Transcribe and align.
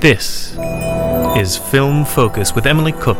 This 0.00 0.56
is 1.36 1.58
Film 1.58 2.06
Focus 2.06 2.54
with 2.54 2.64
Emily 2.64 2.92
Cook. 2.92 3.18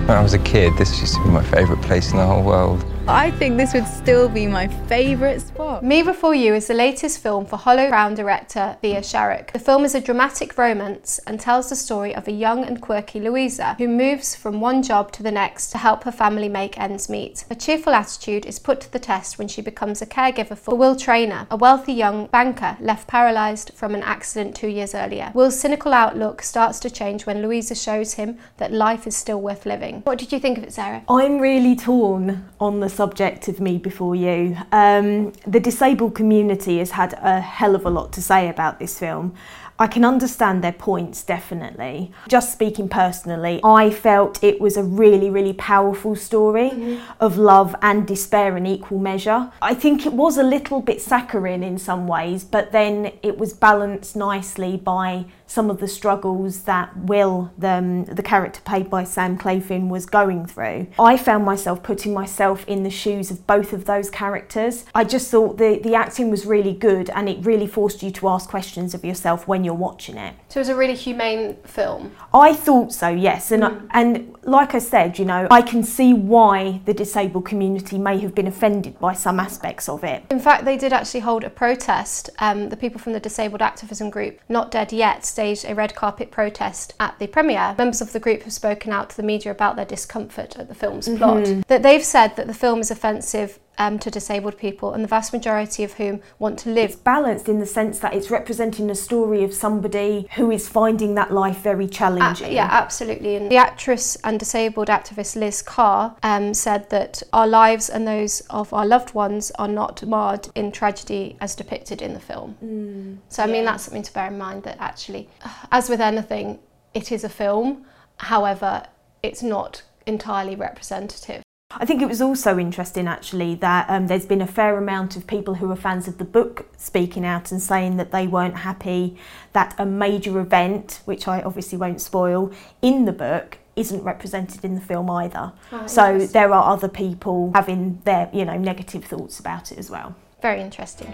When 0.00 0.10
I 0.10 0.20
was 0.20 0.34
a 0.34 0.40
kid, 0.40 0.72
this 0.76 1.00
used 1.00 1.14
to 1.14 1.22
be 1.22 1.28
my 1.28 1.44
favourite 1.44 1.80
place 1.84 2.10
in 2.10 2.16
the 2.16 2.26
whole 2.26 2.42
world. 2.42 2.84
I 3.08 3.32
think 3.32 3.56
this 3.56 3.74
would 3.74 3.88
still 3.88 4.28
be 4.28 4.46
my 4.46 4.68
favourite 4.68 5.40
spot. 5.40 5.84
Me 5.84 6.02
Before 6.02 6.36
You 6.36 6.54
is 6.54 6.68
the 6.68 6.74
latest 6.74 7.20
film 7.20 7.44
for 7.44 7.56
Hollow 7.56 7.88
Crown 7.88 8.14
director 8.14 8.76
Thea 8.80 9.00
Sharrock. 9.00 9.50
The 9.50 9.58
film 9.58 9.84
is 9.84 9.96
a 9.96 10.00
dramatic 10.00 10.56
romance 10.56 11.18
and 11.26 11.40
tells 11.40 11.68
the 11.68 11.74
story 11.74 12.14
of 12.14 12.28
a 12.28 12.32
young 12.32 12.64
and 12.64 12.80
quirky 12.80 13.18
Louisa 13.18 13.74
who 13.76 13.88
moves 13.88 14.36
from 14.36 14.60
one 14.60 14.84
job 14.84 15.10
to 15.12 15.22
the 15.24 15.32
next 15.32 15.70
to 15.70 15.78
help 15.78 16.04
her 16.04 16.12
family 16.12 16.48
make 16.48 16.78
ends 16.78 17.08
meet. 17.08 17.44
Her 17.48 17.56
cheerful 17.56 17.92
attitude 17.92 18.46
is 18.46 18.60
put 18.60 18.80
to 18.82 18.92
the 18.92 19.00
test 19.00 19.36
when 19.36 19.48
she 19.48 19.62
becomes 19.62 20.00
a 20.00 20.06
caregiver 20.06 20.56
for 20.56 20.76
Will 20.76 20.94
Traynor, 20.94 21.48
a 21.50 21.56
wealthy 21.56 21.92
young 21.92 22.26
banker 22.26 22.76
left 22.80 23.08
paralysed 23.08 23.72
from 23.74 23.96
an 23.96 24.04
accident 24.04 24.54
two 24.54 24.68
years 24.68 24.94
earlier. 24.94 25.32
Will's 25.34 25.58
cynical 25.58 25.92
outlook 25.92 26.40
starts 26.40 26.78
to 26.78 26.90
change 26.90 27.26
when 27.26 27.42
Louisa 27.42 27.74
shows 27.74 28.14
him 28.14 28.38
that 28.58 28.72
life 28.72 29.08
is 29.08 29.16
still 29.16 29.40
worth 29.40 29.66
living. 29.66 30.02
What 30.02 30.18
did 30.18 30.30
you 30.30 30.38
think 30.38 30.56
of 30.56 30.62
it, 30.62 30.72
Sarah? 30.72 31.02
I'm 31.08 31.40
really 31.40 31.74
torn 31.74 32.48
on 32.60 32.78
the 32.78 32.91
subject 32.92 33.48
of 33.48 33.60
Me 33.60 33.78
Before 33.78 34.14
You. 34.14 34.56
Um, 34.70 35.32
the 35.46 35.60
disabled 35.60 36.14
community 36.14 36.78
has 36.78 36.92
had 36.92 37.14
a 37.14 37.40
hell 37.40 37.74
of 37.74 37.84
a 37.84 37.90
lot 37.90 38.12
to 38.12 38.22
say 38.22 38.48
about 38.48 38.78
this 38.78 38.98
film. 38.98 39.34
I 39.78 39.86
can 39.88 40.04
understand 40.04 40.62
their 40.62 40.72
points, 40.72 41.24
definitely. 41.24 42.12
Just 42.28 42.52
speaking 42.52 42.88
personally, 42.88 43.60
I 43.64 43.90
felt 43.90 44.42
it 44.44 44.60
was 44.60 44.76
a 44.76 44.82
really, 44.84 45.28
really 45.30 45.54
powerful 45.54 46.14
story 46.14 46.70
mm-hmm. 46.70 47.12
of 47.20 47.36
love 47.36 47.74
and 47.82 48.06
despair 48.06 48.56
in 48.56 48.64
equal 48.64 48.98
measure. 48.98 49.50
I 49.60 49.74
think 49.74 50.06
it 50.06 50.12
was 50.12 50.36
a 50.36 50.42
little 50.44 50.80
bit 50.80 51.00
saccharine 51.00 51.64
in 51.64 51.78
some 51.78 52.06
ways, 52.06 52.44
but 52.44 52.70
then 52.70 53.12
it 53.24 53.38
was 53.38 53.54
balanced 53.54 54.14
nicely 54.14 54.76
by 54.76 55.24
some 55.46 55.68
of 55.68 55.80
the 55.80 55.88
struggles 55.88 56.62
that 56.62 56.96
Will, 56.96 57.50
the, 57.58 57.68
um, 57.68 58.04
the 58.04 58.22
character 58.22 58.60
played 58.64 58.88
by 58.88 59.04
Sam 59.04 59.36
Claflin, 59.36 59.88
was 59.88 60.06
going 60.06 60.46
through. 60.46 60.86
I 60.98 61.16
found 61.16 61.44
myself 61.44 61.82
putting 61.82 62.14
myself 62.14 62.64
in 62.66 62.81
the 62.82 62.90
shoes 62.90 63.30
of 63.30 63.46
both 63.46 63.72
of 63.72 63.84
those 63.84 64.10
characters. 64.10 64.84
I 64.94 65.04
just 65.04 65.30
thought 65.30 65.58
the, 65.58 65.80
the 65.82 65.94
acting 65.94 66.30
was 66.30 66.46
really 66.46 66.72
good 66.72 67.10
and 67.10 67.28
it 67.28 67.44
really 67.44 67.66
forced 67.66 68.02
you 68.02 68.10
to 68.12 68.28
ask 68.28 68.48
questions 68.48 68.94
of 68.94 69.04
yourself 69.04 69.48
when 69.48 69.64
you're 69.64 69.74
watching 69.74 70.16
it. 70.16 70.34
So 70.48 70.58
it 70.58 70.62
was 70.62 70.68
a 70.68 70.76
really 70.76 70.94
humane 70.94 71.56
film? 71.64 72.12
I 72.32 72.52
thought 72.52 72.92
so, 72.92 73.08
yes. 73.08 73.50
And, 73.50 73.62
mm. 73.62 73.88
I, 73.90 74.00
and 74.00 74.36
like 74.44 74.74
I 74.74 74.78
said, 74.78 75.18
you 75.18 75.24
know, 75.24 75.46
I 75.50 75.62
can 75.62 75.82
see 75.82 76.12
why 76.12 76.80
the 76.84 76.94
disabled 76.94 77.46
community 77.46 77.98
may 77.98 78.18
have 78.18 78.34
been 78.34 78.46
offended 78.46 78.98
by 78.98 79.12
some 79.12 79.38
aspects 79.38 79.88
of 79.88 80.04
it. 80.04 80.24
In 80.30 80.40
fact, 80.40 80.64
they 80.64 80.76
did 80.76 80.92
actually 80.92 81.20
hold 81.20 81.44
a 81.44 81.50
protest. 81.50 82.30
Um, 82.38 82.68
the 82.68 82.76
people 82.76 83.00
from 83.00 83.12
the 83.12 83.20
disabled 83.20 83.62
activism 83.62 84.10
group, 84.10 84.40
Not 84.48 84.70
Dead 84.70 84.92
Yet, 84.92 85.24
staged 85.24 85.64
a 85.64 85.74
red 85.74 85.94
carpet 85.94 86.30
protest 86.30 86.94
at 86.98 87.18
the 87.18 87.26
premiere. 87.26 87.74
Members 87.78 88.00
of 88.00 88.12
the 88.12 88.20
group 88.20 88.42
have 88.42 88.52
spoken 88.52 88.92
out 88.92 89.10
to 89.10 89.16
the 89.16 89.22
media 89.22 89.52
about 89.52 89.76
their 89.76 89.84
discomfort 89.84 90.56
at 90.58 90.68
the 90.68 90.74
film's 90.74 91.08
mm-hmm. 91.08 91.18
plot. 91.18 91.68
That 91.68 91.82
they've 91.82 92.04
said 92.04 92.36
that 92.36 92.46
the 92.46 92.54
film 92.54 92.71
is 92.80 92.90
offensive 92.90 93.58
um, 93.78 93.98
to 93.98 94.10
disabled 94.10 94.58
people, 94.58 94.92
and 94.92 95.02
the 95.02 95.08
vast 95.08 95.32
majority 95.32 95.82
of 95.82 95.94
whom 95.94 96.20
want 96.38 96.58
to 96.60 96.70
live. 96.70 96.90
It's 96.90 96.98
balanced 97.00 97.48
in 97.48 97.58
the 97.58 97.66
sense 97.66 97.98
that 98.00 98.14
it's 98.14 98.30
representing 98.30 98.90
a 98.90 98.94
story 98.94 99.42
of 99.44 99.54
somebody 99.54 100.28
who 100.34 100.50
is 100.50 100.68
finding 100.68 101.14
that 101.14 101.32
life 101.32 101.58
very 101.58 101.88
challenging. 101.88 102.48
Uh, 102.48 102.50
yeah, 102.50 102.68
absolutely. 102.70 103.36
And 103.36 103.50
the 103.50 103.56
actress 103.56 104.16
and 104.24 104.38
disabled 104.38 104.88
activist 104.88 105.36
Liz 105.36 105.62
Carr 105.62 106.16
um, 106.22 106.54
said 106.54 106.90
that 106.90 107.22
our 107.32 107.46
lives 107.46 107.88
and 107.88 108.06
those 108.06 108.40
of 108.50 108.72
our 108.72 108.86
loved 108.86 109.14
ones 109.14 109.50
are 109.58 109.68
not 109.68 110.04
marred 110.04 110.48
in 110.54 110.70
tragedy 110.70 111.36
as 111.40 111.54
depicted 111.54 112.02
in 112.02 112.12
the 112.12 112.20
film. 112.20 112.56
Mm, 112.62 113.18
so, 113.28 113.42
I 113.42 113.46
yeah. 113.46 113.52
mean, 113.52 113.64
that's 113.64 113.84
something 113.84 114.02
to 114.02 114.12
bear 114.12 114.28
in 114.28 114.38
mind 114.38 114.64
that 114.64 114.76
actually, 114.80 115.28
as 115.70 115.88
with 115.88 116.00
anything, 116.00 116.58
it 116.94 117.10
is 117.10 117.24
a 117.24 117.28
film, 117.28 117.86
however, 118.18 118.84
it's 119.22 119.42
not 119.42 119.82
entirely 120.06 120.56
representative. 120.56 121.42
I 121.76 121.86
think 121.86 122.02
it 122.02 122.08
was 122.08 122.20
also 122.20 122.58
interesting 122.58 123.08
actually 123.08 123.54
that 123.56 123.88
um, 123.88 124.06
there's 124.06 124.26
been 124.26 124.42
a 124.42 124.46
fair 124.46 124.76
amount 124.76 125.16
of 125.16 125.26
people 125.26 125.54
who 125.54 125.70
are 125.70 125.76
fans 125.76 126.06
of 126.06 126.18
the 126.18 126.24
book 126.24 126.66
speaking 126.76 127.24
out 127.24 127.50
and 127.50 127.62
saying 127.62 127.96
that 127.96 128.12
they 128.12 128.26
weren't 128.26 128.56
happy 128.58 129.16
that 129.52 129.74
a 129.78 129.86
major 129.86 130.38
event, 130.38 131.00
which 131.04 131.26
I 131.26 131.40
obviously 131.42 131.78
won't 131.78 132.00
spoil, 132.00 132.52
in 132.82 133.04
the 133.04 133.12
book 133.12 133.58
isn't 133.74 134.02
represented 134.02 134.64
in 134.64 134.74
the 134.74 134.80
film 134.80 135.08
either. 135.10 135.52
Oh, 135.72 135.86
so 135.86 136.18
there 136.26 136.52
are 136.52 136.72
other 136.72 136.88
people 136.88 137.52
having 137.54 138.00
their, 138.04 138.28
you 138.32 138.44
know, 138.44 138.58
negative 138.58 139.04
thoughts 139.04 139.40
about 139.40 139.72
it 139.72 139.78
as 139.78 139.90
well. 139.90 140.14
Very 140.42 140.60
interesting. 140.60 141.12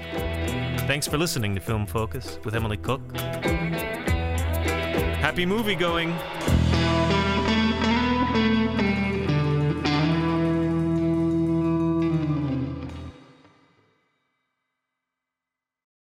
Thanks 0.88 1.06
for 1.06 1.18
listening 1.18 1.54
to 1.54 1.60
Film 1.60 1.86
Focus 1.86 2.38
with 2.44 2.56
Emily 2.56 2.78
Cook. 2.78 3.00
Happy 5.20 5.44
movie 5.46 5.74
going. 5.74 6.16